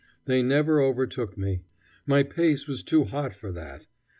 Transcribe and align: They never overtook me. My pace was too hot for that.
They 0.25 0.41
never 0.41 0.81
overtook 0.81 1.37
me. 1.37 1.61
My 2.07 2.23
pace 2.23 2.67
was 2.67 2.81
too 2.81 3.03
hot 3.03 3.35
for 3.35 3.51
that. 3.51 3.85